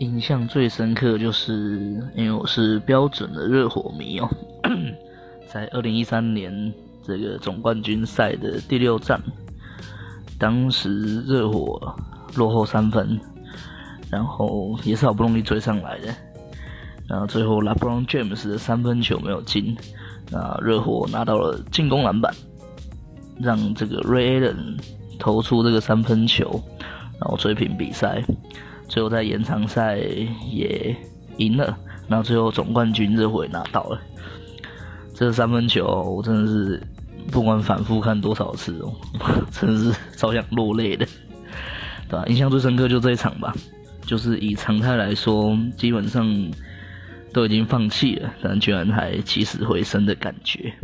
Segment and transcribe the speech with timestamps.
[0.00, 1.78] 印象最深刻就是
[2.16, 4.26] 因为我是标准的热火迷哦，
[5.46, 6.72] 在二零一三年
[7.06, 9.20] 这个总冠军赛的第六战，
[10.38, 11.94] 当时热火
[12.34, 13.20] 落后三分，
[14.10, 16.14] 然后也是好不容易追上来的，
[17.06, 19.76] 然后最后 LeBron James 的三分球没有进，
[20.30, 22.34] 那热火拿到了进攻篮板，
[23.38, 24.80] 让这个 Ray Allen
[25.18, 26.58] 投出这个三分球，
[27.20, 28.24] 然后追平比赛。
[28.90, 29.98] 最后在延长赛
[30.50, 30.94] 也
[31.36, 33.98] 赢了，然后最后总冠军这回拿到了。
[35.14, 36.82] 这三分球我真的是
[37.30, 38.92] 不管反复看多少次哦，
[39.52, 41.06] 真的是超想落泪的，
[42.08, 42.24] 对吧？
[42.26, 43.54] 印象最深刻就这一场吧，
[44.02, 46.50] 就是以常态来说，基本上
[47.32, 50.74] 都已经放弃了，但居然还起死回生的感觉。